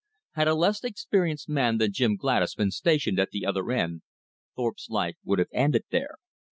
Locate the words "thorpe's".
4.55-4.89